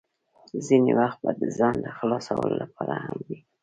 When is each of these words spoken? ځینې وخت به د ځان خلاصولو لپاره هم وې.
ځینې 0.65 0.91
وخت 0.99 1.19
به 1.23 1.31
د 1.41 1.43
ځان 1.57 1.77
خلاصولو 1.97 2.55
لپاره 2.61 2.95
هم 3.03 3.17
وې. 3.27 3.37